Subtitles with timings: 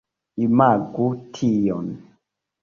[0.45, 1.93] Imagu tion.